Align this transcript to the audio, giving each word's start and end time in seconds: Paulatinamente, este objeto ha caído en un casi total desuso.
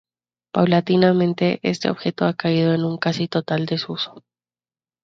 Paulatinamente, 0.51 1.59
este 1.61 1.91
objeto 1.91 2.25
ha 2.25 2.33
caído 2.33 2.73
en 2.73 2.85
un 2.85 2.97
casi 2.97 3.27
total 3.27 3.67
desuso. 3.67 4.23